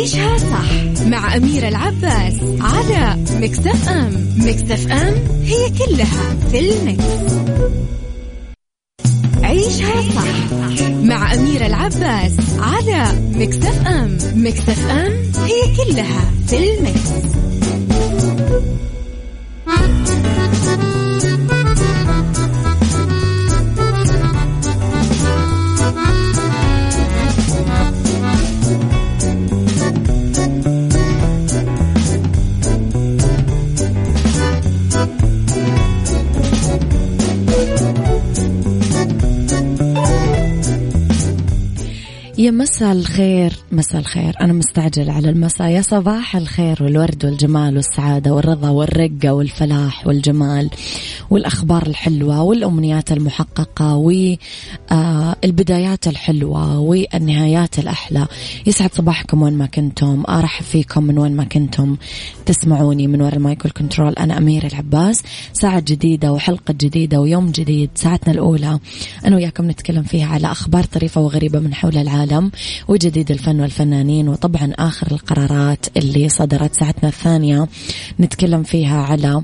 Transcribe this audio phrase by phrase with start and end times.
[0.00, 5.14] عيشها صح مع أميرة العباس على مكتف أم مكتف أم
[5.44, 7.04] هي كلها في المكس.
[9.42, 10.52] عيشها صح
[11.02, 15.12] مع أميرة العباس على مكتف أم مكتف أم
[15.46, 17.10] هي كلها في المكس.
[42.40, 44.34] يا مساء الخير مساء الخير.
[44.40, 45.68] أنا مستعجل على المساء.
[45.68, 50.70] يا صباح الخير والورد والجمال والسعادة والرضا والرقة والفلاح والجمال
[51.30, 53.94] والأخبار الحلوة والأمنيات المحققة
[54.92, 58.26] والبدايات الحلوة والنهايات الأحلى.
[58.66, 60.24] يسعد صباحكم وين ما كنتم.
[60.28, 61.96] أرحب فيكم من وين ما كنتم.
[62.46, 65.22] تسمعوني من وراء المايكل كنترول أنا أمير العباس.
[65.52, 67.90] ساعة جديدة وحلقة جديدة ويوم جديد.
[67.94, 68.78] ساعتنا الأولى.
[69.26, 72.30] أنا وياكم نتكلم فيها على أخبار طريفة وغريبة من حول العالم.
[72.88, 77.68] وجديد الفن والفنانين وطبعا آخر القرارات اللي صدرت ساعتنا الثانية.
[78.20, 79.42] نتكلم فيها على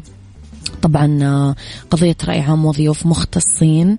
[0.83, 1.55] طبعا
[1.91, 3.99] قضية رأي عام وضيوف مختصين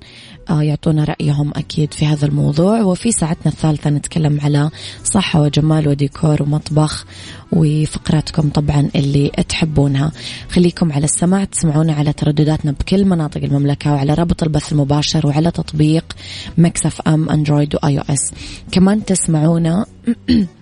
[0.49, 2.81] يعطونا رأيهم أكيد في هذا الموضوع.
[2.81, 4.69] وفي ساعتنا الثالثة نتكلم على
[5.03, 7.05] صحة وجمال وديكور ومطبخ
[7.51, 10.11] وفقراتكم طبعا اللي تحبونها.
[10.49, 16.05] خليكم على السماع تسمعونا على تردداتنا بكل مناطق المملكة وعلى رابط البث المباشر وعلى تطبيق
[16.57, 18.33] ميكس إف إم أندرويد وآي أو إس.
[18.71, 19.85] كمان تسمعونا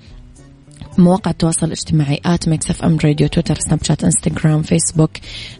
[0.97, 5.11] مواقع التواصل الاجتماعي at ميكس إف إم راديو تويتر سناب شات إنستغرام فيسبوك.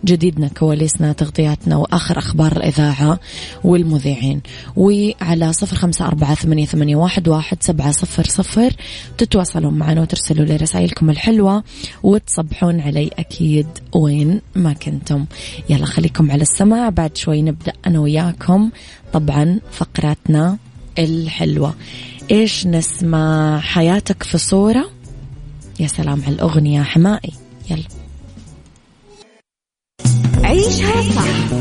[0.06, 3.20] جديدنا كواليسنا تغطياتنا وآخر أخبار الإذاعة
[3.64, 4.42] والمذيعين.
[4.76, 8.74] وعلى صفر خمسة أربعة ثمانية, ثمانية واحد, واحد سبعة صفر صفر.
[9.18, 11.64] تتواصلون معنا وترسلوا لي رسائلكم الحلوة
[12.04, 15.26] وتصبحون علي أكيد وين ما كنتم.
[15.70, 18.70] يلا خليكم على السماع بعد شوي نبدأ أنا وياكم.
[19.14, 20.58] طبعا فقراتنا
[21.00, 21.76] الحلوة.
[22.32, 24.95] إيش نسمع؟ حياتك في صورة.
[25.80, 27.34] يا سلام على الأغنية حمائي.
[27.70, 27.84] يلا.
[30.44, 31.54] عيشها صح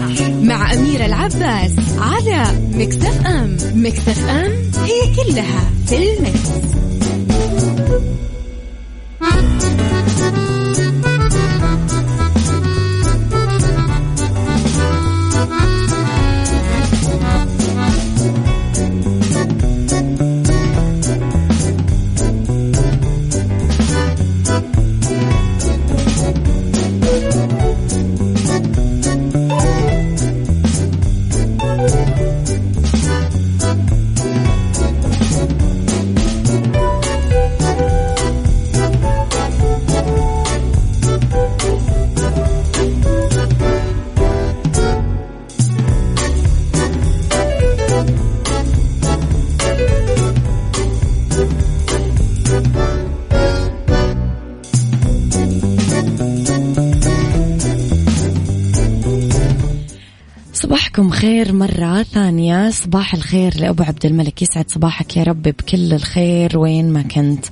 [0.43, 3.57] مع أميرة العباس على مكتف أم.
[3.75, 6.75] مكتف أم هي كلها في المكس.
[61.25, 62.71] صباحكم خير مرة ثانية.
[62.71, 64.43] صباح الخير لأبو عبد الملك.
[64.43, 66.59] يسعد صباحك يا رب بكل الخير.
[66.59, 67.45] وين ما كنت.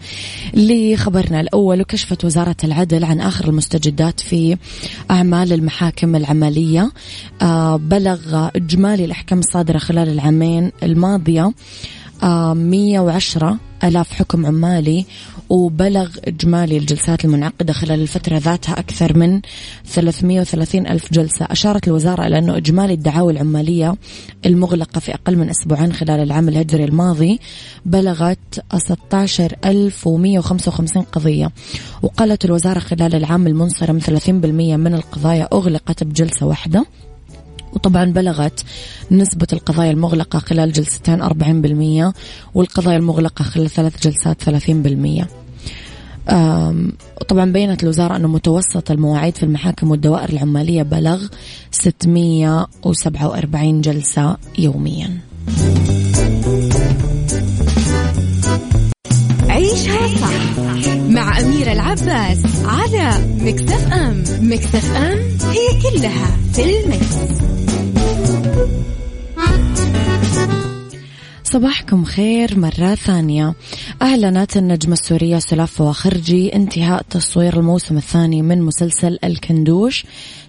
[0.55, 4.57] لخبرنا الأول وكشفت وزارة العدل عن آخر المستجدات في
[5.11, 6.93] أعمال المحاكم العملية.
[7.43, 11.53] آه بلغ إجمالي الأحكام الصادرة خلال العامين الماضية.
[12.23, 15.07] آه 110 ألاف حكم عمالي
[15.49, 19.41] وبلغ إجمالي الجلسات المنعقدة خلال الفترة ذاتها أكثر من
[19.85, 21.47] 330 ألف جلسة.
[21.51, 23.95] أشارت الوزارة إلى أنه إجمالي الدعاوى العمالية
[24.47, 27.41] المغلقة في أقل من أسبوعين خلال العام الهجري الماضي
[27.87, 31.51] بلغت 16155 قضية.
[32.03, 36.87] وقالت الوزارة خلال العام المنصرم 30% من القضايا أغلقت بجلسة واحدة.
[37.73, 38.65] وطبعا بلغت
[39.11, 42.13] نسبة القضايا المغلقة خلال جلستين 40%
[42.55, 45.25] والقضايا المغلقة خلال ثلاث جلسات 30%
[47.29, 51.27] طبعا بينت الوزارة أن متوسط المواعيد في المحاكم والدوائر العمالية بلغ
[51.71, 55.19] 647 جلسة يوميا.
[59.49, 60.72] عيشها صح.
[61.13, 64.25] العباس على مكتف أم.
[64.41, 65.19] مكتف أم
[65.51, 67.17] هي كلها في المكس.
[71.45, 73.55] صباحكم خير مرة ثانية.
[74.03, 80.05] أعلنت النجمة السورية سلاف وخرجي انتهاء تصوير الموسم الثاني من مسلسل الكندوش.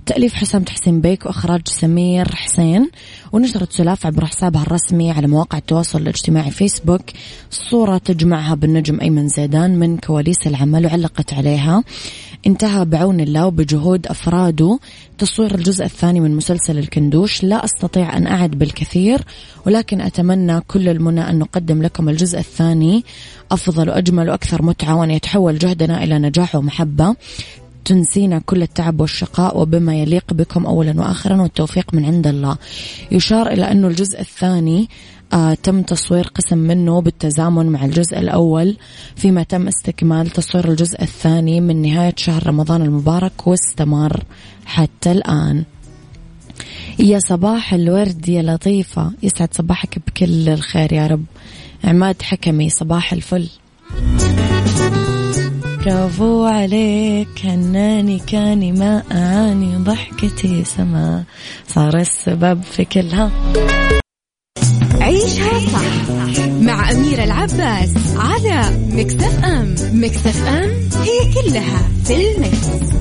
[0.06, 2.89] تأليف حسام تحسين بيك وإخراج سمير حسين.
[3.33, 7.01] ونشرت سلاف عبر حسابها الرسمي على مواقع التواصل الاجتماعي فيسبوك.
[7.51, 11.83] صورة تجمعها بالنجم أيمن زيدان من كواليس العمل وعلقت عليها.
[12.47, 14.80] انتهى بعون الله وبجهود أفراده.
[15.18, 17.44] تصوير الجزء الثاني من مسلسل الكندوش.
[17.44, 19.21] لا أستطيع أن أعد بالكثير
[19.65, 23.03] ولكن أتمنى كل المنى أن نقدم لكم الجزء الثاني.
[23.51, 27.15] أفضل وأجمل وأكثر متعة وأن يتحول جهدنا إلى نجاح ومحبة.
[27.85, 32.57] تنسينا كل التعب والشقاء وبما يليق بكم أولا وآخرا والتوفيق من عند الله.
[33.12, 34.89] يشار إلى أنه الجزء الثاني
[35.33, 38.77] آه تم تصوير قسم منه بالتزامن مع الجزء الأول.
[39.15, 44.24] فيما تم استكمال تصوير الجزء الثاني من نهاية شهر رمضان المبارك واستمر
[44.65, 45.63] حتى الآن.
[47.00, 49.12] يا صباح الورد يا لطيفة.
[49.24, 51.25] يسعد صباحك بكل الخير يا رب.
[51.83, 53.50] عماد حكمي صباح الفل.
[55.85, 61.24] برافو عليك هناني كاني ما أعاني ضحكتي سما.
[61.68, 63.31] صار السبب في كلها.
[65.01, 66.09] عيشها صح
[66.62, 69.75] مع أميرة العباس على مكتف أم.
[69.94, 70.69] مكتف أم
[71.01, 72.94] هي كلها في المكس.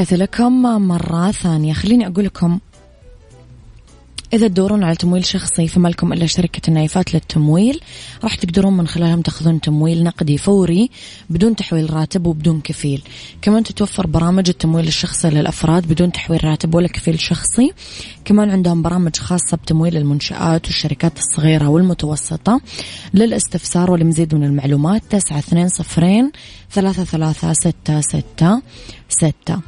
[0.00, 1.72] تحياتي لكم مرة ثانية.
[1.72, 2.58] خليني أقول لكم
[4.32, 7.80] إذا تدورون على تمويل شخصي فما لكم إلا شركة النايفات للتمويل.
[8.24, 10.90] راح تقدرون من خلالهم تأخذون تمويل نقدي فوري
[11.30, 13.02] بدون تحويل راتب وبدون كفيل.
[13.42, 17.72] كمان تتوفر برامج التمويل الشخصي للأفراد بدون تحويل راتب ولا كفيل شخصي.
[18.24, 22.60] كمان عندهم برامج خاصة بتمويل المنشآت والشركات الصغيرة والمتوسطة
[23.14, 25.02] للاستفسار ولمزيد من المعلومات.
[25.10, 26.32] تسعة اثنين صفرين
[26.72, 28.62] ثلاثة ثلاثة ستة ستة
[29.08, 29.60] ستة.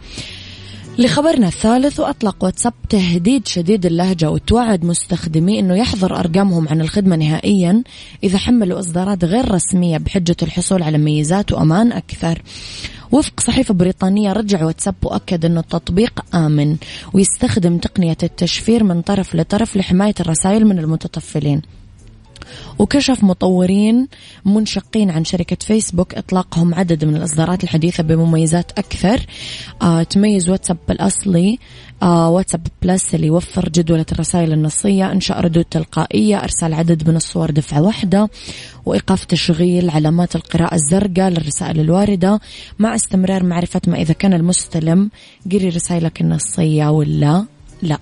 [0.98, 7.82] لخبرنا الثالث وأطلق واتساب تهديد شديد اللهجة وتوعد مستخدميه أنه يحظر أرقامهم عن الخدمة نهائيا
[8.24, 12.42] إذا حملوا إصدارات غير رسمية بحجة الحصول على ميزات وأمان أكثر.
[13.12, 16.76] وفق صحيفة بريطانية رجع واتساب وأكد أنه التطبيق آمن
[17.12, 21.62] ويستخدم تقنية التشفير من طرف لطرف لحماية الرسائل من المتطفلين.
[22.78, 24.08] وكشف مطورين
[24.44, 29.26] منشقين عن شركة فيسبوك إطلاقهم عدد من الإصدارات الحديثة بمميزات أكثر.
[29.82, 31.58] آه تميز واتساب الأصلي
[32.02, 37.50] آه واتساب بلس اللي يوفر جدولة الرسائل النصية إنشاء ردود تلقائية إرسال عدد من الصور
[37.50, 38.28] دفعة واحدة
[38.86, 42.40] وإيقاف تشغيل علامات القراءة الزرقاء للرسائل الواردة
[42.78, 45.10] مع استمرار معرفة ما إذا كان المستلم
[45.52, 47.44] قري رسائلك النصية ولا
[47.82, 47.98] لا.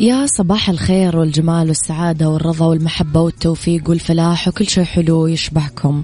[0.00, 6.02] يا صباح الخير والجمال والسعادة والرضا والمحبة والتوفيق والفلاح وكل شيء حلو يشبهكم.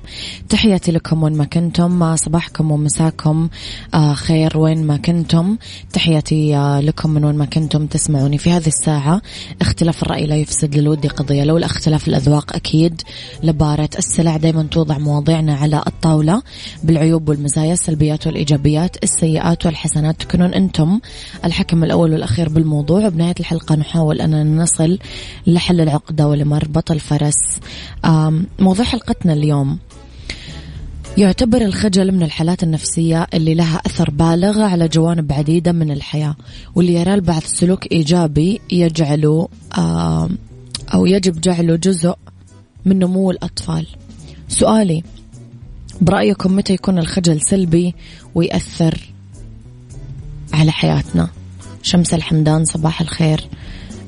[0.48, 3.48] تحياتي لكم وين ما كنتم صباحكم ومساكم
[3.94, 5.56] آه، خير وين ما كنتم.
[5.92, 9.22] تحياتي آه، لكم من وين ما كنتم تسمعوني في هذه الساعة.
[9.60, 13.02] اختلاف الرأي لا يفسد للود قضية لو الاختلاف الأذواق أكيد.
[13.42, 16.42] لبارة السلع دايما توضع مواضيعنا على الطاولة.
[16.84, 21.00] بالعيوب والمزايا السلبيات والإيجابيات السيئات والحسنات تكونون أنتم
[21.44, 23.06] الحكم الأول والأخير بالموضوع.
[23.06, 24.98] وبنهاية الحلقة نحاول أننا نصل
[25.46, 27.60] لحل العقدة ولمربط الفرس.
[28.58, 29.78] موضوع حلقتنا اليوم
[31.18, 36.36] يعتبر الخجل من الحالات النفسية اللي لها أثر بالغ على جوانب عديدة من الحياة
[36.74, 39.48] واللي يرى البعض سلوك إيجابي يجعله
[40.94, 42.14] أو يجب جعله جزء
[42.84, 43.86] من نمو الأطفال.
[44.48, 45.02] سؤالي
[46.00, 47.94] برأيكم متى يكون الخجل سلبي
[48.34, 49.00] ويأثر
[50.52, 51.28] على حياتنا؟
[51.82, 53.48] شمس الحمدان صباح الخير.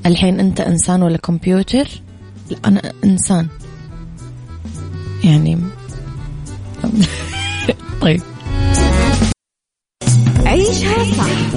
[0.07, 1.89] الحين أنت إنسان ولا كمبيوتر؟
[2.51, 3.47] لا أنا إنسان.
[5.25, 5.59] يعني
[8.03, 8.21] طيب.
[10.47, 11.57] عيشها صح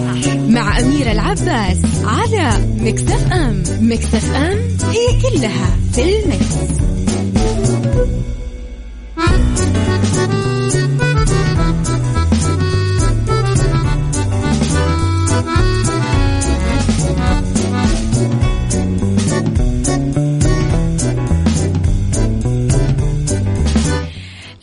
[0.50, 3.64] مع أميرة العباس على مكتف أم.
[3.82, 4.58] مكتف أم
[4.90, 6.80] هي كلها في المكس.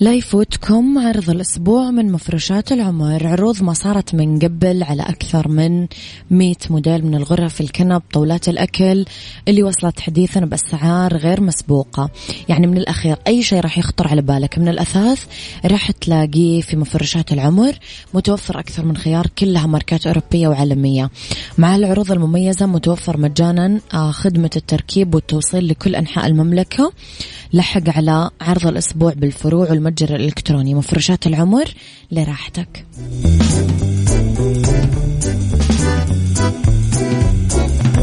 [0.00, 3.26] لا يفوتكم عرض الأسبوع من مفروشات العمر.
[3.26, 5.87] عروض ما صارت من قبل على أكثر من
[6.31, 9.05] 100 موديل من الغرف الكنب طاولات الأكل
[9.49, 12.11] اللي وصلت حديثا بأسعار غير مسبوقة.
[12.49, 14.59] يعني من الأخير أي شيء راح يخطر على بالك.
[14.59, 15.25] من الأثاث
[15.65, 17.73] راح تلاقيه في مفروشات العمر
[18.15, 21.11] متوفر أكثر من خيار كلها ماركات أوروبية وعالمية.
[21.59, 26.93] مع العروض المميزة متوفر مجانا آه، خدمة التركيب والتوصيل لكل أنحاء المملكة.
[27.53, 30.75] لحق على عرض الأسبوع بالفروع والمتجر الإلكتروني.
[30.75, 31.64] مفروشات العمر
[32.12, 32.87] لراحتك.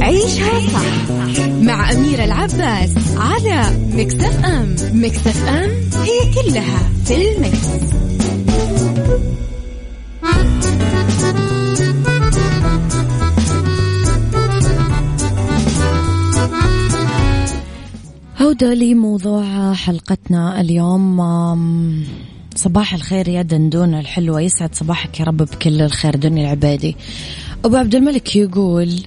[0.01, 4.75] عيشها صح مع أميرة العباس على مكتف أم.
[4.93, 5.69] مكتف أم
[6.03, 7.67] هي كلها في المكس.
[18.43, 21.17] عودة لموضوع حلقتنا اليوم.
[22.55, 24.41] صباح الخير يا دندونة الحلوة.
[24.41, 26.95] يسعد صباحك يا رب بكل الخير دنيا العبادي.
[27.65, 28.99] أبو عبد الملك يقول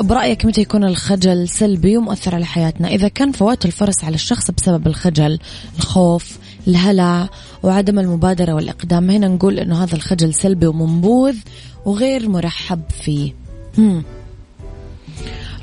[0.00, 4.86] برأيك متى يكون الخجل سلبي ومؤثر على حياتنا؟ إذا كان فوات الفرص على الشخص بسبب
[4.86, 5.38] الخجل
[5.76, 6.38] الخوف
[6.68, 7.28] الهلع
[7.62, 11.36] وعدم المبادرة والإقدام هنا نقول أنه هذا الخجل سلبي ومنبوذ
[11.86, 13.32] وغير مرحب فيه.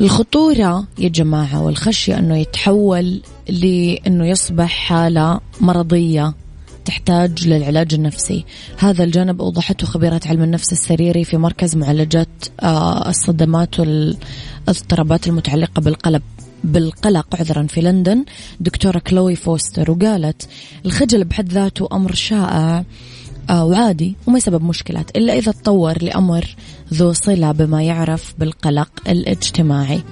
[0.02, 6.34] الخطورة يا جماعة والخشية أنه يتحول لأنه يصبح حالة مرضية
[6.86, 8.46] تحتاج للعلاج النفسي.
[8.78, 12.28] هذا الجانب أوضحته خبيرة علم النفس السريري في مركز معالجات
[12.60, 16.22] آه، الصدمات والأضطرابات المتعلقة بالقلب
[16.64, 18.26] بالقلق عذرا في لندن.
[18.60, 20.50] دكتورة كلوي فوستر وقالت
[20.86, 22.84] الخجل بحد ذاته أمر شائع
[23.50, 26.56] آه، وعادي وما يسبب مشكلات إلا إذا تطور لأمر
[26.94, 30.04] ذو صلة بما يعرف بالقلق الاجتماعي.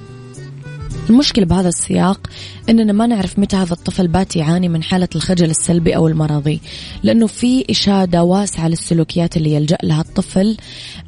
[1.09, 2.27] المشكلة بهذا السياق
[2.69, 6.61] أننا ما نعرف متى هذا الطفل بات يعاني من حالة الخجل السلبي أو المرضي
[7.03, 10.57] لأنه في إشادة واسعة للسلوكيات اللي يلجأ لها الطفل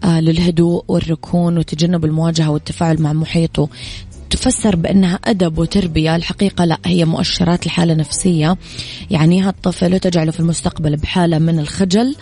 [0.03, 3.69] آه للهدوء والركون وتجنب المواجهة والتفاعل مع محيطه.
[4.29, 8.57] تفسر بأنها أدب وتربية الحقيقة لا هي مؤشرات لحالة نفسية.
[9.11, 12.15] يعنيها الطفل وتجعله في المستقبل بحالة من الخجل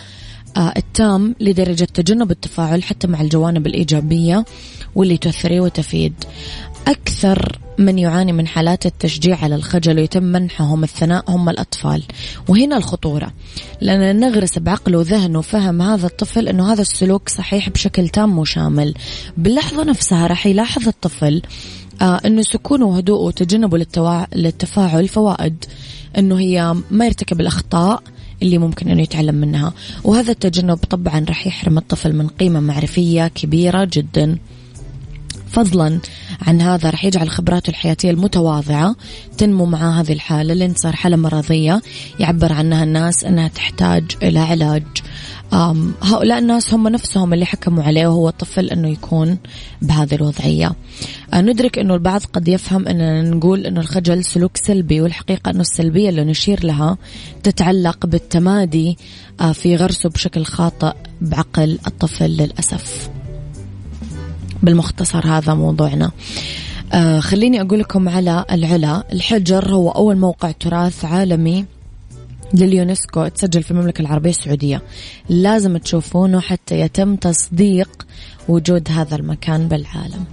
[0.59, 4.45] التام لدرجة تجنب التفاعل حتى مع الجوانب الإيجابية
[4.95, 6.13] واللي تثري وتفيد.
[6.87, 12.03] أكثر من يعاني من حالات التشجيع على الخجل ويتم منحهم الثناء هم الأطفال.
[12.47, 13.33] وهنا الخطورة.
[13.81, 18.93] لأن نغرس بعقله وذهنه فهم هذا الطفل أنه هذا السلوك صحيح بشكل تام وشامل.
[19.37, 21.41] باللحظة نفسها راح يلاحظ الطفل
[22.01, 23.85] آه أنه سكونه وهدوءه وتجنبه.
[24.35, 25.65] للتفاعل فوائد.
[26.17, 28.03] أنه هي ما يرتكب الأخطاء
[28.43, 29.73] اللي ممكن أنه يتعلم منها.
[30.03, 34.37] وهذا التجنب طبعا راح يحرم الطفل من قيمة معرفية كبيرة جدا.
[35.51, 35.99] فضلا
[36.41, 38.95] عن هذا رح يجعل خبراته الحياتية المتواضعة
[39.37, 40.53] تنمو مع هذه الحالة.
[40.53, 41.81] لين صار حالة مرضية
[42.19, 44.83] يعبر عنها الناس أنها تحتاج إلى علاج.
[45.53, 49.37] هؤلاء الناس هم نفسهم اللي حكموا عليه وهو الطفل أنه يكون
[49.81, 50.71] بهذه الوضعية.
[51.33, 56.09] آه، ندرك أنه البعض قد يفهم أننا نقول أنه الخجل سلوك سلبي والحقيقة أنه السلبية
[56.09, 56.97] اللي نشير لها
[57.43, 58.97] تتعلق بالتمادي
[59.41, 63.09] آه، في غرسه بشكل خاطئ بعقل الطفل للأسف.
[64.63, 66.11] بالمختصر هذا موضوعنا.
[66.93, 69.03] آه خليني أقول لكم على العلا.
[69.13, 71.65] الحجر هو أول موقع تراث عالمي
[72.53, 74.81] لليونسكو تسجل في المملكة العربية السعودية.
[75.29, 78.07] لازم تشوفونه حتى يتم تصديق
[78.47, 80.25] وجود هذا المكان بالعالم.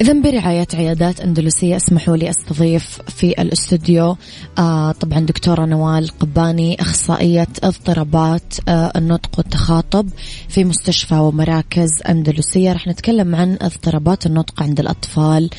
[0.00, 4.16] إذا برعاية عيادات أندلسية اسمحوا لي أستضيف في الاستوديو
[4.58, 10.08] آه طبعا دكتورة نوال قباني أخصائية اضطرابات آه النطق والتخاطب
[10.48, 12.72] في مستشفى ومراكز أندلسية.
[12.72, 15.50] رح نتكلم عن اضطرابات النطق عند الأطفال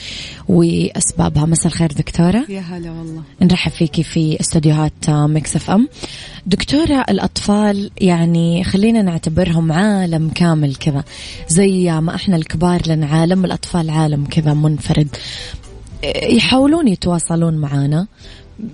[0.50, 1.46] وأسبابها.
[1.46, 2.46] مساء الخير دكتورة.
[2.50, 3.22] يا هلا والله.
[3.42, 5.88] نرحب فيكي في استوديوهات ميكس إف إم.
[6.46, 11.04] دكتورة الأطفال يعني خلينا نعتبرهم عالم كامل كذا
[11.48, 15.08] زي ما إحنا الكبار لنا عالم الأطفال عالم كذا منفرد
[16.24, 18.08] يحاولون يتواصلون معنا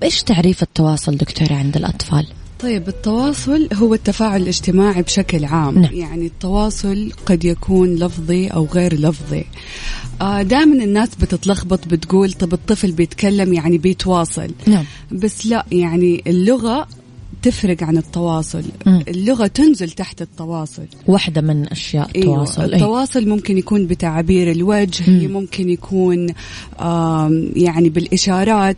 [0.04, 2.28] إيش تعريف التواصل دكتورة عند الأطفال؟
[2.60, 5.94] طيب التواصل هو التفاعل الاجتماعي بشكل عام نعم.
[5.94, 9.46] يعني التواصل قد يكون لفظي أو غير لفظي
[10.22, 14.86] آه دائما الناس بتتلخبط بتقول طب الطفل بيتكلم يعني بيتواصل نعم.
[15.12, 16.88] بس لا يعني اللغة
[17.48, 19.00] تفرق عن التواصل م.
[19.08, 22.76] اللغة تنزل تحت التواصل واحدة من أشياء التواصل أيوة.
[22.76, 25.32] التواصل ممكن يكون بتعابير الوجه م.
[25.32, 26.28] ممكن يكون
[27.56, 28.78] يعني بالإشارات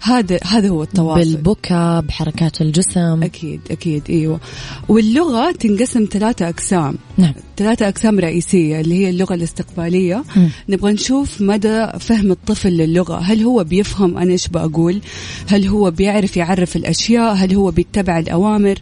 [0.00, 1.20] هذا هذا هو التواصل.
[1.20, 3.22] بالبكاء بحركات الجسم.
[3.22, 4.40] أكيد أكيد إيوه.
[4.88, 6.98] واللغة تنقسم ثلاثة أقسام.
[7.16, 7.34] نعم.
[7.56, 10.24] ثلاثة أقسام رئيسية اللي هي اللغة الاستقبالية.
[10.36, 10.48] م.
[10.68, 13.18] نبغى نشوف مدى فهم الطفل للغة.
[13.18, 15.00] هل هو بيفهم أنا إيش بقول؟
[15.48, 18.78] هل هو بيعرف يعرف الأشياء؟ هل هو بيتبع الأوامر؟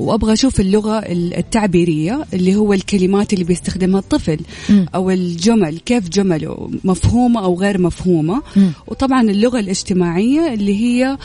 [0.00, 4.38] وأبغى أشوف اللغة التعبيرية اللي هو الكلمات اللي بيستخدمها الطفل
[4.68, 4.84] م.
[4.94, 8.66] أو الجمل كيف جمله مفهومة أو غير مفهومة م.
[8.86, 11.18] وطبعا اللغة الاجتماعية اللي هي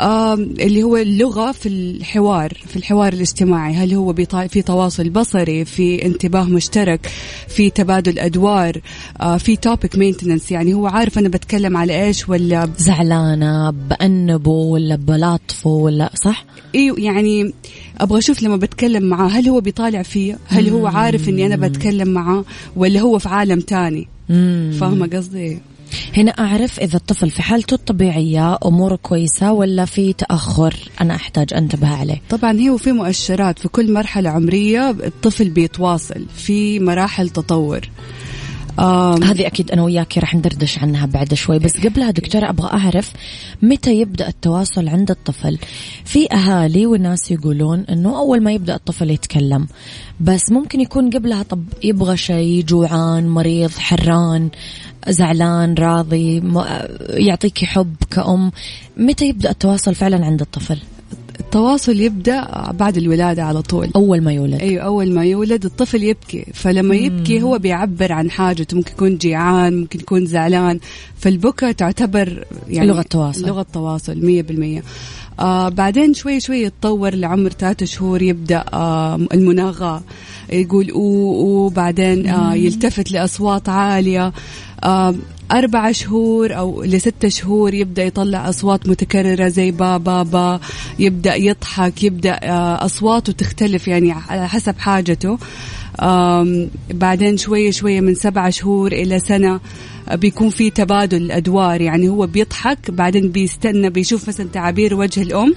[0.00, 4.14] آه اللي هو اللغة في الحوار في الحوار الاجتماعي هل هو
[4.48, 7.10] في تواصل بصري في انتباه مشترك
[7.48, 8.80] في تبادل أدوار
[9.20, 14.96] آه في topic maintenance يعني هو عارف أنا بتكلم على إيش ولا زعلانة بأنبه ولا
[14.96, 17.52] بلاطفه ولا صح إيوه يعني
[18.02, 22.08] أبغى أشوف لما بتكلم معاه هل هو بيطالع فيا؟ هل هو عارف إني أنا بتكلم
[22.08, 22.44] معاه؟
[22.76, 24.08] ولا هو في عالم تاني؟
[24.80, 25.58] فاهمة قصدي؟
[26.16, 30.74] هنا أعرف إذا الطفل في حالته الطبيعية أموره كويسة ولا في تأخر.
[31.00, 32.20] أنا أحتاج أنتبه عليه.
[32.30, 37.80] طبعا هو في مؤشرات في كل مرحلة عمرية الطفل بيتواصل في مراحل تطور.
[38.78, 41.58] هذه أكيد أنا وياك راح ندردش عنها بعد شوي.
[41.58, 43.12] بس قبلها دكتورة أبغى أعرف
[43.62, 45.58] متى يبدأ التواصل عند الطفل؟
[46.04, 49.66] في أهالي والناس يقولون أنه أول ما يبدأ الطفل يتكلم
[50.20, 54.50] بس ممكن يكون قبلها طب يبغى شيء جوعان مريض حران
[55.08, 56.42] زعلان راضي
[57.10, 58.52] يعطيك حب كأم.
[58.96, 60.78] متى يبدأ التواصل فعلا عند الطفل؟
[61.52, 63.90] التواصل يبدأ بعد الولادة على طول.
[63.96, 64.60] أول ما يولد.
[64.60, 66.44] أيوه أول ما يولد الطفل يبكي.
[66.54, 67.04] فلما مم.
[67.04, 68.76] يبكي هو بيعبر عن حاجته.
[68.76, 70.80] ممكن يكون جيعان ممكن يكون زعلان.
[71.16, 73.46] فالبكا تعتبر يعني لغة تواصل.
[73.46, 74.82] لغة تواصل 100%
[75.40, 80.02] آه بعدين شوي شوي يتطور لعمر ثلاثة شهور يبدأ آه المناغاه
[80.52, 84.32] يقول أو وبعدين آه يلتفت لأصوات عالية.
[84.84, 85.14] آه
[85.52, 90.60] أربع شهور أو لستة شهور يبدأ يطلع أصوات متكررة زي با با با
[90.98, 95.38] يبدأ يضحك يبدأ آه، أصواته تختلف يعني على حسب حاجته.
[96.90, 99.60] بعدين شوية شوية من سبعة شهور إلى سنة
[100.08, 101.80] آه، بيكون في تبادل أدوار.
[101.80, 105.54] يعني هو بيضحك بعدين بيستنى بيشوف مثلا تعابير وجه الأم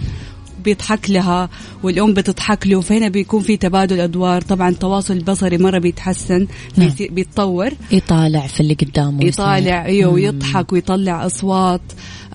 [0.65, 1.49] بيضحك لها
[1.83, 4.41] والأم بتضحك له فهنا بيكون في تبادل أدوار.
[4.41, 6.47] طبعا التواصل البصري مرة بيتحسن
[6.77, 6.91] نعم.
[6.99, 7.69] بيتطور.
[7.91, 11.81] يطالع في اللي قدامه يطالع أيوه ويضحك ويطلع أصوات.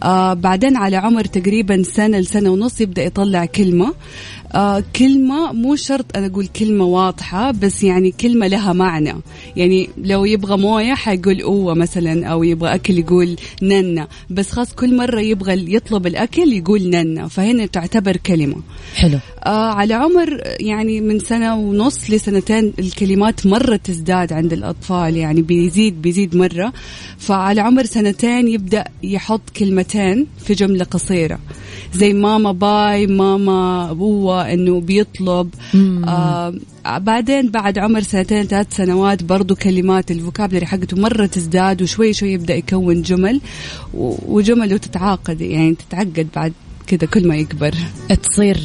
[0.02, 3.94] آه بعدين على عمر تقريبا سنة لسنة ونص يبدأ يطلع كلمة.
[4.54, 9.14] آه كلمة مو شرط أنا أقول كلمة واضحة بس يعني كلمة لها معنى.
[9.56, 14.96] يعني لو يبغى موية حيقول أوة مثلا أو يبغى أكل يقول ننا بس خاص كل
[14.96, 18.56] مرة يبغى يطلب الأكل يقول ننا فهنا تعتبر كلمة.
[18.94, 19.18] حلو.
[19.46, 25.16] آه على عمر يعني من سنة ونص لسنتين الكلمات مرة تزداد عند الأطفال.
[25.16, 26.72] يعني بيزيد بيزيد مرة.
[27.18, 31.38] فعلى عمر سنتين يبدأ يحط كلمتين في جملة قصيرة.
[31.94, 33.92] زي ماما باي ماما
[34.42, 35.54] إنه بيطلب.
[36.08, 36.54] آه
[36.86, 42.32] بعدين بعد عمر سنتين ثلاث سنوات برضو كلمات ال vocabulary حقته مرة تزداد وشوي شوي
[42.32, 43.40] يبدأ يكون جمل
[44.28, 46.52] وجمله تتعاقد يعني تتعقد بعد
[46.90, 47.74] كذا كل ما يكبر.
[48.22, 48.58] تصير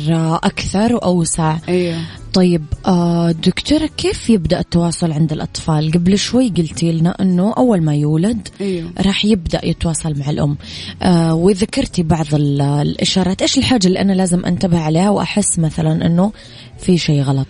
[0.43, 1.57] أكثر وأوسع.
[1.69, 1.97] أيوه
[2.33, 7.95] طيب آه، دكتورة كيف يبدأ التواصل عند الأطفال؟ قبل شوي قلتي لنا أنه أول ما
[7.95, 8.91] يولد أيوه.
[9.05, 10.57] راح يبدأ يتواصل مع الأم.
[11.01, 13.41] آه وذكرتي بعض الإشارات.
[13.41, 16.31] إيش الحاجة اللي أنا لازم أنتبه عليها وأحس مثلا أنه
[16.79, 17.47] في شيء غلط؟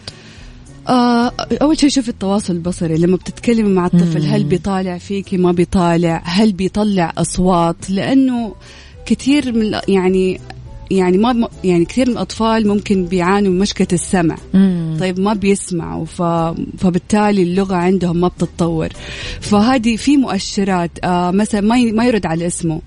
[0.89, 2.97] آه أول شيء شوف التواصل البصري.
[2.97, 6.21] لما بتتكلمي مع الطفل هل بيطالع فيكي ما بيطالع.
[6.25, 8.55] هل بيطلع أصوات؟ لأنه
[9.05, 10.39] كثير من يعني
[10.91, 14.37] يعني ما يعني كثير من الأطفال ممكن بيعانوا من مشكلة السمع.
[14.53, 14.97] مم.
[14.99, 16.21] طيب ما بيسمعوا ف...
[16.77, 18.89] فبالتالي اللغة عندهم ما بتتطور.
[19.41, 21.91] فهذه في مؤشرات آه مثلا ما ي...
[21.91, 22.81] ما يرد على اسمه.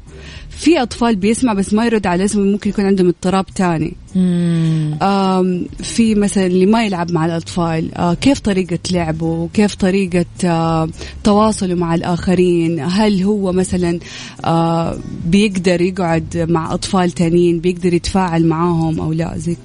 [0.58, 3.96] في أطفال بيسمع بس ما يرد على اسمه ممكن يكون عندهم اضطراب تاني.
[5.82, 10.88] في مثلا اللي ما يلعب مع الأطفال آه كيف طريقة لعبه؟ كيف طريقة آه
[11.24, 13.98] تواصله مع الآخرين؟ هل هو مثلا
[14.44, 19.56] آه بيقدر يقعد مع أطفال تانيين بيقدر يتفاعل معاهم أو لا؟ زي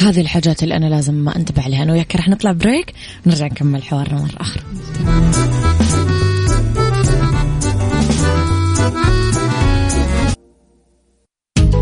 [0.00, 1.82] هذه الحاجات اللي أنا لازم أنتبه عليها.
[1.82, 2.92] أنا وياك رح نطلع بريك
[3.26, 4.62] نرجع نكمل حوارنا مرة أخرى.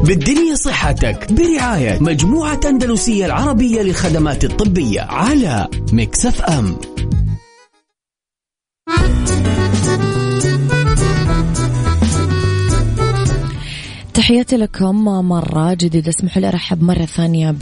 [0.05, 6.77] بالدنيا صحتك برعاية مجموعة أندلسية العربية للخدمات الطبية على مكسف أم.
[14.15, 16.09] تحياتي لكم مرة جديدة.
[16.09, 17.55] اسمحوا لي أرحب مرة ثانية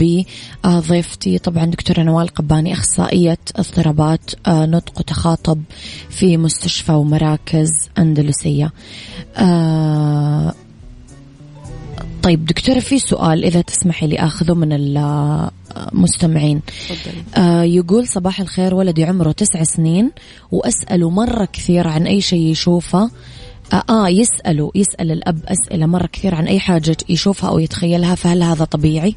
[0.63, 1.37] بضيفتي.
[1.37, 5.63] طبعا دكتورة نوال قباني أخصائية اضطرابات آه، نطق وتخاطب
[6.09, 8.73] في مستشفى ومراكز أندلسية.
[9.37, 10.53] آه،
[12.23, 16.61] طيب دكتورة في سؤال إذا تسمحي لي آخذه من المستمعين.
[17.37, 20.11] آه يقول صباح الخير ولدي عمره تسع سنين
[20.51, 23.11] وأسأله مرة كثير عن أي شيء يشوفه.
[23.73, 28.43] آه, آه يسأله يسأل الأب أسئلة مرة كثير عن أي حاجة يشوفها أو يتخيلها فهل
[28.43, 29.15] هذا طبيعي؟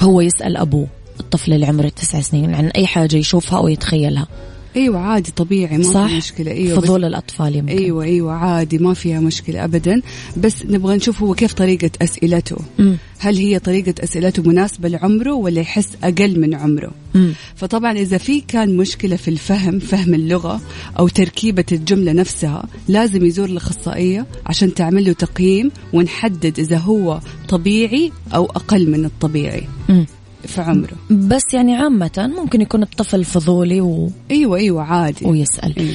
[0.00, 0.86] هو يسأل أبوه
[1.20, 4.26] الطفل اللي عمره تسع سنين عن أي حاجة يشوفها أو يتخيلها.
[4.76, 6.50] أيوه عادي طبيعي ما صح؟ في مشكلة.
[6.50, 7.78] أيوه فضول الأطفال يمكن.
[7.78, 10.02] أيوه أيوه عادي ما فيها مشكلة ابدا.
[10.36, 12.56] بس نبغى نشوف هو كيف طريقة أسئلته.
[12.78, 12.94] م.
[13.18, 17.32] هل هي طريقة أسئلته مناسبة لعمره ولا يحس أقل من عمره؟ م.
[17.56, 20.60] فطبعا إذا في كان مشكلة في الفهم فهم اللغة
[20.98, 28.12] أو تركيبة الجملة نفسها لازم يزور الأخصائية عشان تعمل له تقييم ونحدد إذا هو طبيعي
[28.34, 29.64] أو أقل من الطبيعي.
[29.88, 30.04] م.
[30.46, 30.96] في عمره.
[31.10, 34.10] بس يعني عامة ممكن يكون الطفل فضولي و...
[34.30, 35.26] أيوه أيوه عادي.
[35.26, 35.78] ويسأل.
[35.78, 35.94] أيوة.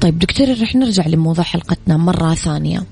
[0.00, 2.84] طيب دكتور رح نرجع لموضوع حلقتنا مرة ثانية.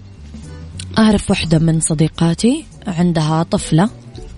[0.98, 3.90] أعرف واحدة من صديقاتي عندها طفلة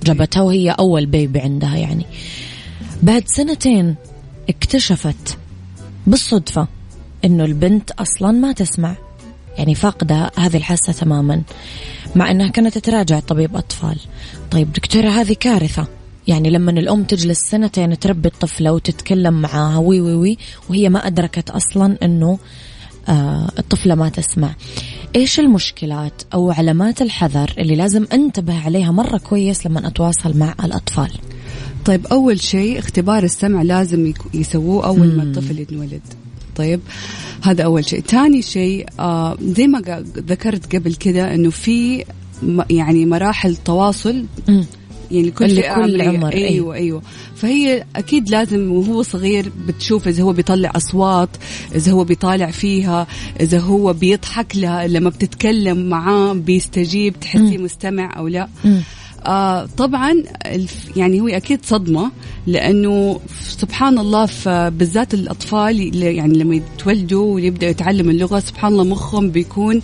[0.04, 2.06] جابتها وهي أول بيبي عندها يعني.
[3.02, 3.94] بعد سنتين
[4.48, 5.38] اكتشفت
[6.06, 6.66] بالصدفة
[7.24, 8.96] إنه البنت أصلا ما تسمع.
[9.58, 11.42] يعني فاقدة هذه الحاسة تماما
[12.16, 13.96] مع أنها كانت تراجع طبيب أطفال.
[14.50, 15.86] طيب دكتورة هذه كارثة.
[16.28, 21.50] يعني لما الأم تجلس سنتين تربي الطفلة وتتكلم معاها وي وي وي وهي ما أدركت
[21.50, 22.38] أصلا أنه
[23.08, 24.54] آه الطفلة ما تسمع.
[25.16, 31.10] إيش المشكلات أو علامات الحذر اللي لازم أنتبه عليها مرة كويس لما أتواصل مع الأطفال؟
[31.84, 36.02] طيب أول شيء اختبار السمع لازم يسووه أول ما الطفل ينولد
[36.56, 36.80] طيب
[37.42, 38.00] هذا أول شيء.
[38.00, 42.04] ثاني شيء آه زي ما ذكرت قبل كده أنه في
[42.70, 44.24] يعني مراحل تواصل.
[45.10, 47.02] يعني لكل كل عمر أيوة, أيوة أيوة.
[47.36, 51.28] فهي أكيد لازم وهو صغير بتشوف إذا هو بيطلع أصوات
[51.74, 53.06] إذا هو بيطالع فيها
[53.40, 58.48] إذا هو بيضحك لها لما بتتكلم معاه بيستجيب تحسيه مستمع أو لا.
[58.64, 58.78] م.
[59.26, 60.22] آه طبعا
[60.96, 62.10] يعني هو أكيد صدمة
[62.46, 64.28] لأنه سبحان الله
[64.68, 69.82] بالذات الأطفال يعني لما يتولدوا ويبداوا يتعلموا اللغة سبحان الله مخهم بيكون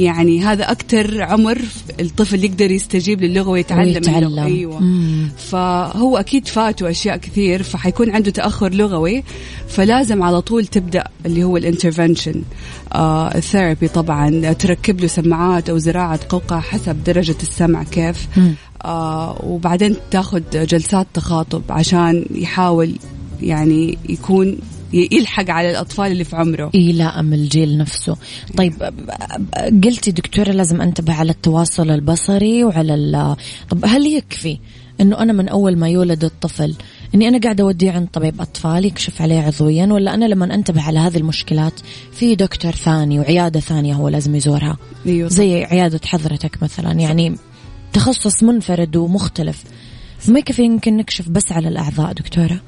[0.00, 1.58] يعني هذا أكثر عمر
[2.00, 4.26] الطفل يقدر يستجيب للغة ويتعلم, ويتعلم.
[4.26, 5.28] اللغة أيوه مم.
[5.38, 9.22] فهو أكيد فاته أشياء كثير فحيكون عنده تأخر لغوي
[9.68, 12.42] فلازم على طول تبدأ اللي هو ال intervention
[12.92, 18.54] آه ال therapy طبعا تركب له سماعات أو زراعة قوقعة حسب درجة السمع كيف مم.
[18.84, 22.94] آه وبعدين تاخذ جلسات تخاطب عشان يحاول
[23.42, 24.58] يعني يكون
[24.92, 26.70] يلحق على الأطفال اللي في عمره.
[26.74, 28.16] يلائم الجيل نفسه.
[28.56, 28.74] طيب
[29.84, 33.36] قلتي دكتورة لازم أنتبه على التواصل البصري وعلى ال...
[33.70, 34.58] طب هل يكفي
[35.00, 36.74] أنه أنا من أول ما يولد الطفل
[37.14, 40.98] إني أنا قاعدة أوديه عند طبيب أطفال يكشف عليه عضويا ولا أنا لما أنتبه على
[40.98, 41.72] هذه المشكلات
[42.12, 44.76] في دكتور ثاني وعيادة ثانية هو لازم يزورها؟
[45.06, 45.28] أيوة.
[45.28, 47.36] زي عيادة حضرتك مثلا يعني
[47.92, 49.64] تخصص منفرد ومختلف.
[50.28, 52.60] ما يكفي يمكن نكشف بس على الأعضاء دكتورة؟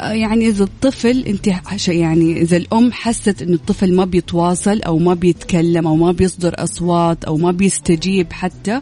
[0.00, 1.46] يعني إذا الطفل أنت
[1.88, 7.24] يعني إذا الأم حست إنه الطفل ما بيتواصل أو ما بيتكلم أو ما بيصدر أصوات
[7.24, 8.80] أو ما بيستجيب حتى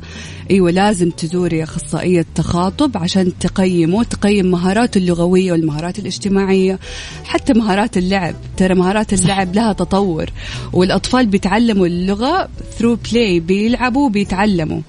[0.50, 6.78] أيوه لازم تزوري أخصائية تخاطب عشان تقيمه تقيم مهاراته اللغوية والمهارات الاجتماعية
[7.24, 8.34] حتى مهارات اللعب.
[8.56, 10.26] ترى مهارات اللعب لها تطور
[10.72, 12.48] والأطفال بيتعلموا اللغة
[12.78, 14.80] ثرو بلاي بيلعبوا بيتعلموا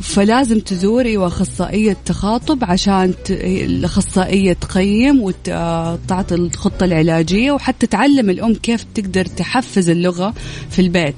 [0.00, 9.24] فلازم تزوري وأخصائية تخاطب عشان الأخصائية تقيم وتعطي الخطة العلاجية وحتى تعلم الأم كيف تقدر
[9.24, 10.34] تحفز اللغة
[10.70, 11.14] في البيت.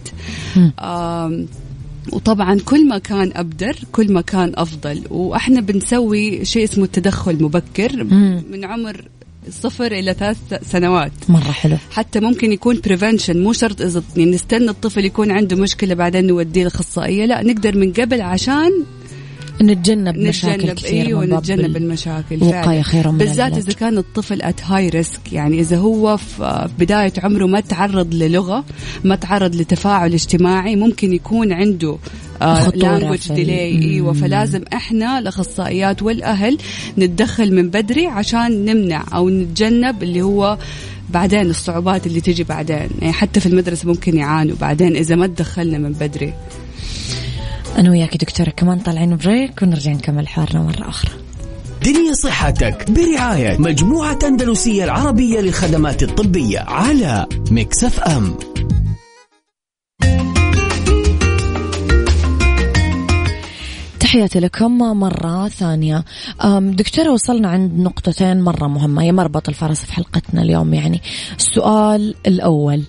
[0.79, 1.44] آه
[2.12, 5.03] وطبعا كل ما كان أبدر كل ما كان أفضل.
[5.11, 8.05] وإحنا بنسوي شيء اسمه التدخل مبكر
[8.50, 9.05] من عمر
[9.51, 10.37] صفر إلى ثلاث
[10.71, 11.13] سنوات.
[11.29, 11.77] مرة حلو.
[11.91, 16.63] حتى ممكن يكون prevention مو شرط إذا يعني نستنى الطفل يكون عنده مشكلة بعدين نوديه
[16.63, 18.71] الاخصائيه لا نقدر من قبل عشان
[19.62, 24.64] نتجنب مشاكل نتجنب كثير أيوه نتجنب المشاكل وقاية خير من بالذات إذا كان الطفل at
[24.64, 28.64] high risk يعني إذا هو في بداية عمره ما تعرض للغة
[29.05, 31.99] ما تعرض لتفاعل اجتماعي ممكن يكون عنده
[32.75, 36.59] language delay أيوه فلازم إحنا الأخصائيات والأهل
[36.99, 40.59] نتدخل من بدري عشان نمنع أو نتجنب اللي هو
[41.11, 42.88] بعدين الصعوبات اللي تجي بعدين.
[43.01, 46.35] يعني حتى في المدرسة ممكن يعانوا بعدين إذا ما تدخلنا من بدري.
[47.79, 51.11] أنا وياك دكتورة كمان طالعين break ونرجع نكمل حوارنا مرة أخرى.
[51.85, 58.35] دنيا صحتك برعاية مجموعة أندلسية العربية للخدمات الطبية على مكسف أم.
[64.01, 66.05] تحياتي لكم مرة ثانية.
[66.61, 71.03] دكتورة وصلنا عند نقطتين مرة مهمة هي مربط الفرس في حلقتنا اليوم يعني.
[71.37, 72.83] السؤال الأول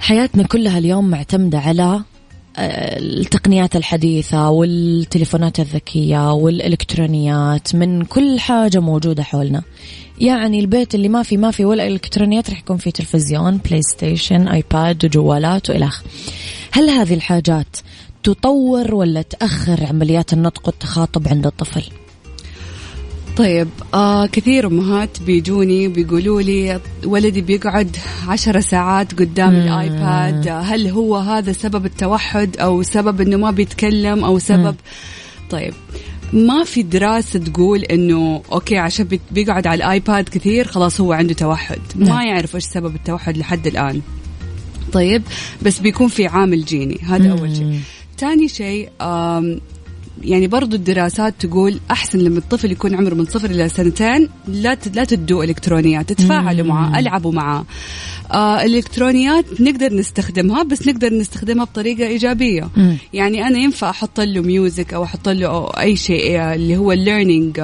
[0.00, 2.00] حياتنا كلها اليوم معتمدة على
[2.58, 9.62] التقنيات الحديثة والتليفونات الذكية والإلكترونيات من كل حاجة موجودة حولنا
[10.18, 14.48] يعني البيت اللي ما في ما في ولا إلكترونيات راح يكون فيه تلفزيون بلاي ستيشن
[14.48, 15.90] iPad وجوالات وإلى
[16.72, 17.76] هل هذه الحاجات
[18.22, 21.82] تطور ولا تأخر عمليات النطق والتخاطب عند الطفل؟
[23.36, 27.96] طيب آه كثير أمهات بيجوني بيقولوا لي ولدي بيقعد
[28.28, 29.60] عشر ساعات قدام مم.
[29.60, 30.48] ال iPad.
[30.48, 35.48] هل هو هذا سبب التوحد أو سبب إنه ما بيتكلم أو سبب؟ مم.
[35.50, 35.74] طيب
[36.32, 41.34] ما في دراسة تقول إنه okay عشان بيقعد على ال iPad كثير خلاص هو عنده
[41.34, 41.78] توحد.
[41.96, 42.26] ما نعم.
[42.26, 44.00] يعرف إيش سبب التوحد لحد الآن.
[44.92, 45.22] طيب
[45.62, 47.00] بس بيكون في عامل جيني.
[47.02, 47.80] هذا أول شيء.
[48.18, 48.88] ثاني شيء
[50.22, 55.04] يعني برضو الدراسات تقول أحسن لما الطفل يكون عمره من صفر إلى سنتين لا لا
[55.04, 57.64] تدوا إلكترونيات تتفاعلوا معه ألعبوا معه.
[58.32, 62.70] آه الإلكترونيات نقدر نستخدمها بس نقدر نستخدمها بطريقة إيجابية.
[62.76, 62.96] مم.
[63.12, 67.56] يعني أنا ينفع أحط له music أو أحط له أي شيء اللي هو ال learning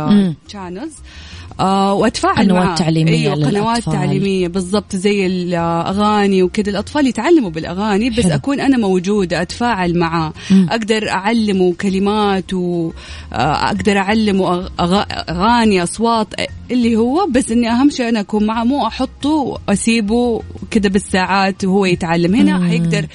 [0.49, 2.75] channels آه واتفاعل قنوات معاه.
[2.77, 6.71] تعليمية إيوه قنوات تعليمية بالضبط زي الأغاني وكذا.
[6.71, 8.35] الأطفال يتعلموا بالأغاني بس حلو.
[8.35, 16.27] أكون أنا موجودة أتفاعل معاه أقدر أعلمه كلمات واقدر أعلمه أغاني أصوات
[16.71, 21.85] اللي هو بس إني أهم شيء أنا أكون معه مو أحطه وأسيبه كذا بالساعات وهو
[21.85, 22.35] يتعلم.
[22.35, 22.69] هنا مم.
[22.69, 23.07] حيقدر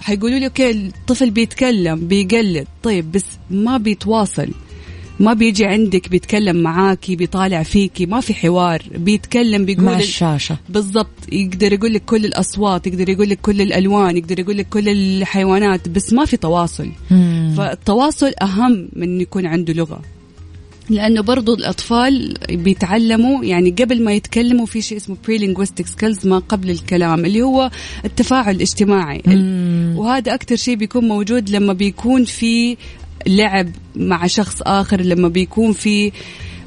[0.00, 2.66] حيقولوا لي أوكي الطفل بيتكلم بيقلد.
[2.82, 4.48] طيب بس ما بيتواصل.
[5.20, 11.32] ما بيجي عندك بيتكلم معاكي بيطالع فيكي ما في حوار بيتكلم بيقول مع الشاشة بالضبط
[11.32, 15.88] يقدر يقول لك كل الأصوات يقدر يقول لك كل الألوان يقدر يقول لك كل الحيوانات
[15.88, 17.54] بس ما في تواصل مم.
[17.56, 20.00] فالتواصل أهم من يكون عنده لغة
[20.90, 26.70] لأنه برضو الأطفال بيتعلموا يعني قبل ما يتكلموا في شيء اسمه pre-linguistic skills ما قبل
[26.70, 27.70] الكلام اللي هو
[28.04, 29.94] التفاعل الاجتماعي مم.
[29.96, 32.76] وهذا أكثر شيء بيكون موجود لما بيكون في
[33.26, 36.12] لعب مع شخص آخر لما بيكون في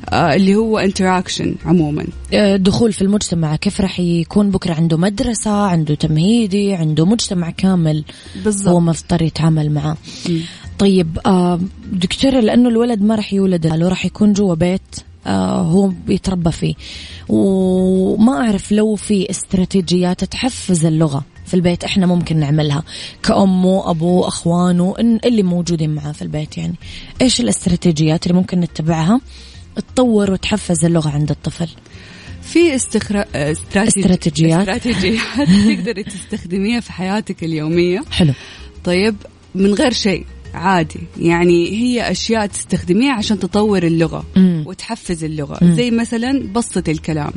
[0.09, 2.05] آه اللي هو interaction عموما.
[2.33, 8.03] آه، دخول في المجتمع كيف راح يكون بكرة؟ عنده مدرسة عنده تمهيدي عنده مجتمع كامل
[8.43, 8.67] بالضبط.
[8.67, 9.97] هو مضطر يتعامل معه.
[10.29, 10.39] م.
[10.79, 11.59] طيب آه
[11.91, 14.81] دكتورة لأنه الولد ما راح يولد له راح يكون جوا بيت
[15.27, 16.73] هو بيتربى فيه.
[17.29, 21.25] وما أعرف لو في استراتيجيات تحفز اللغة.
[21.53, 22.83] في البيت إحنا ممكن نعملها
[23.23, 26.75] كأمه أبوه أخوانه اللي موجودين معاه في البيت يعني.
[27.21, 29.21] إيش الاستراتيجيات اللي ممكن نتبعها؟
[29.75, 31.67] تطور وتحفز اللغة عند الطفل.
[32.41, 33.25] في استخرا...
[33.35, 34.69] استراتيجيات.
[34.69, 38.03] استراتيجيات تقدري تستخدميها في حياتك اليومية.
[38.11, 38.33] حلو.
[38.83, 39.15] طيب
[39.55, 40.99] من غير شيء عادي.
[41.19, 44.63] يعني هي أشياء تستخدميها عشان تطور اللغة مم.
[44.67, 45.57] وتحفز اللغة.
[45.61, 45.73] مم.
[45.73, 47.33] زي مثلا بسط الكلام.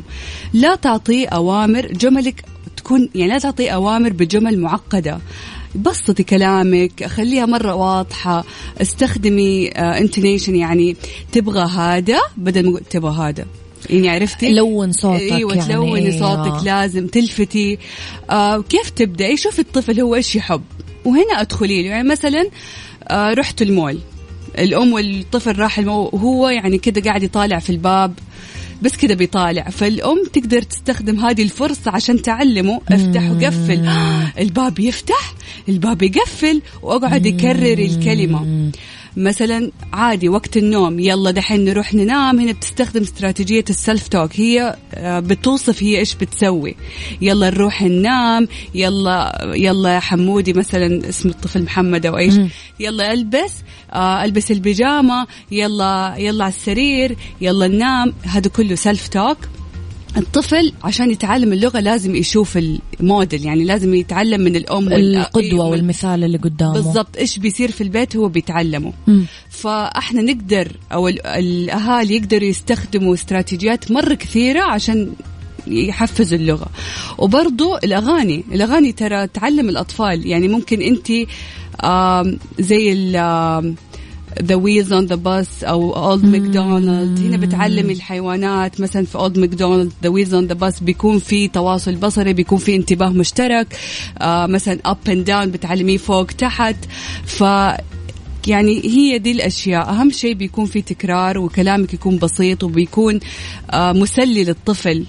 [0.53, 2.45] لا تعطيه أوامر جملك
[2.87, 5.19] تكون يعني لا تعطي أوامر بجمل معقدة.
[5.75, 8.45] بسطي كلامك خليها مرة واضحة.
[8.81, 10.95] استخدمي انتونيشن آه، يعني
[11.31, 13.45] تبغى هذا بدل ما تبغى هذا.
[13.89, 15.67] يعني عرفتي؟ لون صوتك أيوه يعني.
[15.67, 16.63] تلوني صوتك آه.
[16.63, 17.77] لازم تلفتي.
[18.29, 20.63] آه كيف تبدأي؟ شوفي الطفل هو إيش يحب.
[21.05, 21.89] وهنا أدخلي له.
[21.89, 22.49] يعني مثلا
[23.07, 23.99] آه رحت المول.
[24.57, 28.13] الأم والطفل راح المول وهو يعني كده قاعد يطالع في الباب.
[28.81, 29.69] بس كذا بيطالع.
[29.69, 32.81] فالأم تقدر تستخدم هذه الفرصة عشان تعلمه.
[32.91, 33.89] افتح وقفل.
[34.43, 35.33] الباب يفتح
[35.69, 38.71] الباب يقفل وأقعد يكرر الكلمة.
[39.17, 45.19] مثلا عادي وقت النوم يلا دحين نروح ننام هنا بتستخدم استراتيجية السلف توك هي آه،
[45.19, 46.75] بتوصف هي إيش بتسوي.
[47.21, 52.33] يلا نروح ننام يلا يلا يا حمودي مثلا اسم الطفل محمد أو إيش
[52.79, 53.53] يلا ألبس
[53.93, 58.13] آه ألبس البيجامة يلا يلا على السرير يلا ننام.
[58.23, 59.37] هذا كله سلف توك
[60.17, 62.57] الطفل عشان يتعلم اللغة لازم يشوف
[62.99, 66.73] الموديل يعني لازم يتعلم من الأم القدوة والمثال اللي قدامه.
[66.73, 68.93] بالضبط إيش بيصير في البيت هو بيتعلمه.
[69.07, 69.21] م.
[69.49, 75.13] فإحنا نقدر أو الأهالي يقدروا يستخدموا استراتيجيات مرة كثيرة عشان
[75.67, 76.67] يحفزوا اللغة.
[77.17, 81.11] وبرضو الأغاني الأغاني ترى تعلم الأطفال يعني ممكن أنت
[82.59, 82.91] زي
[84.41, 89.91] The Wheels on the Bus أو Old MacDonald هنا بتعلمي الحيوانات مثلا في Old MacDonald
[90.03, 93.75] The Wheels on the Bus بيكون في تواصل بصري بيكون في انتباه مشترك.
[94.17, 96.75] آه مثلا up and down بتعلميه فوق تحت.
[97.25, 97.41] ف
[98.47, 99.89] يعني هي دي الأشياء.
[99.89, 103.19] أهم شيء بيكون في تكرار وكلامك يكون بسيط وبيكون
[103.71, 105.05] آه مسلي للطفل.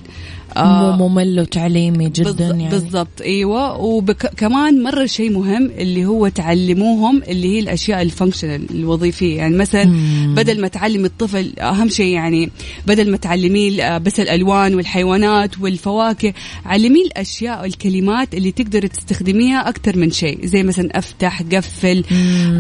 [0.57, 2.69] آه ممل وتعليمي جدا يعني.
[2.69, 3.81] بالضبط إيوه.
[3.81, 9.37] وكمان مرة شيء مهم اللي هو تعلموهم اللي هي الأشياء ال functional الوظيفية.
[9.37, 10.35] يعني مثلا مم.
[10.37, 12.51] بدل ما تعلم الطفل أهم شيء يعني
[12.87, 16.33] بدل ما تعلميه آه، بس الألوان والحيوانات والفواكه
[16.65, 20.47] علميه الأشياء والكلمات اللي تقدر تستخدميها أكثر من شيء.
[20.47, 22.05] زي مثلا أفتح قفل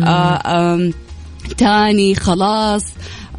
[0.05, 0.91] آه
[1.59, 2.85] تاني خلاص.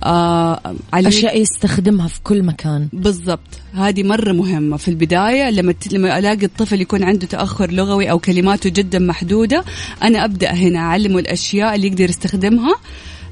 [0.03, 2.87] آه أشياء يستخدمها في كل مكان.
[2.93, 3.59] بالضبط.
[3.73, 8.69] هذه مرة مهمة في البداية لما لما ألاقي الطفل يكون عنده تأخر لغوي أو كلماته
[8.69, 9.63] جدا محدودة
[10.03, 12.75] أنا أبدأ هنا أعلمه الأشياء اللي يقدر يستخدمها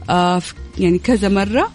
[0.09, 0.41] آه
[0.77, 1.71] يعني كذا مرة.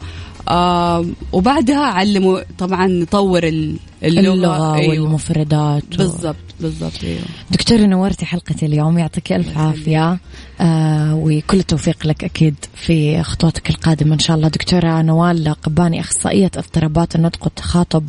[0.48, 5.04] آه وبعدها علموا طبعا نطور اللغة, اللغة أيوة.
[5.04, 7.22] والمفردات بالضبط بالضبط أيوة.
[7.50, 10.18] دكتورة نورتي حلقة اليوم يعطيك ألف عافية.
[10.60, 14.48] آه وكل التوفيق لك أكيد في خطواتك القادمة إن شاء الله.
[14.48, 18.04] دكتورة نوال قباني أخصائية اضطرابات النطق والتخاطب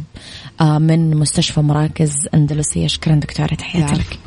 [0.62, 2.88] آه من مستشفى مراكز أندلسية.
[2.88, 4.20] شكرا دكتورة تحياتي لك.